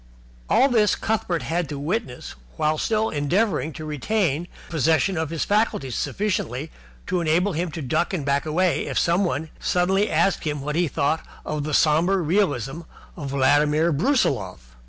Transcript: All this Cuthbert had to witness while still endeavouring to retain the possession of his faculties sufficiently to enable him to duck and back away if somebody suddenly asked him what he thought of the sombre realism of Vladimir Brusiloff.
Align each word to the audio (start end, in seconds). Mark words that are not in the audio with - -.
All 0.49 0.67
this 0.67 0.95
Cuthbert 0.95 1.43
had 1.43 1.69
to 1.69 1.77
witness 1.77 2.33
while 2.57 2.79
still 2.79 3.11
endeavouring 3.11 3.71
to 3.73 3.85
retain 3.85 4.47
the 4.67 4.71
possession 4.71 5.15
of 5.15 5.29
his 5.29 5.45
faculties 5.45 5.93
sufficiently 5.95 6.71
to 7.05 7.21
enable 7.21 7.53
him 7.53 7.69
to 7.69 7.83
duck 7.83 8.11
and 8.11 8.25
back 8.25 8.47
away 8.47 8.87
if 8.87 8.97
somebody 8.97 9.51
suddenly 9.59 10.09
asked 10.09 10.43
him 10.43 10.61
what 10.61 10.75
he 10.75 10.87
thought 10.87 11.23
of 11.45 11.65
the 11.65 11.75
sombre 11.75 12.17
realism 12.17 12.81
of 13.15 13.29
Vladimir 13.29 13.91
Brusiloff. 13.91 14.75